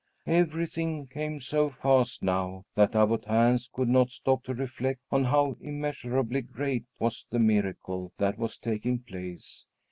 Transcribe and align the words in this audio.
Everything 0.25 1.05
came 1.05 1.39
so 1.39 1.69
fast 1.69 2.23
now 2.23 2.65
that 2.73 2.95
Abbot 2.95 3.25
Hans 3.25 3.69
could 3.71 3.87
not 3.87 4.09
stop 4.09 4.43
to 4.45 4.53
reflect 4.55 4.99
on 5.11 5.25
how 5.25 5.57
immeasurably 5.61 6.41
great 6.41 6.85
was 6.97 7.27
the 7.29 7.37
miracle 7.37 8.11
that 8.17 8.39
was 8.39 8.57
taking 8.57 8.97
place. 9.03 9.67